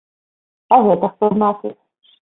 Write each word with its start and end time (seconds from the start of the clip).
А 0.77 0.79
гэта 0.87 1.05
што 1.13 1.31
значыць? 1.37 1.75